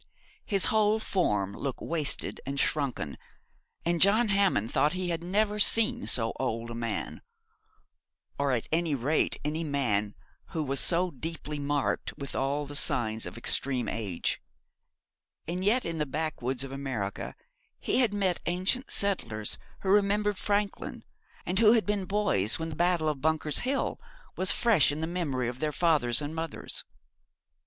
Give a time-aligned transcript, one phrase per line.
[0.47, 3.19] His whole form looked wasted and shrunken,
[3.85, 7.21] and John Hammond thought he had never seen so old a man
[8.39, 10.15] or at any rate any man
[10.53, 14.41] who was so deeply marked with all the signs of extreme age;
[15.47, 17.35] and yet in the backwoods of America
[17.79, 21.03] he had met ancient settlers who remembered Franklin,
[21.45, 23.99] and who had been boys when the battle of Bunker's Hill
[24.35, 26.83] was fresh in the memory of their fathers and mothers.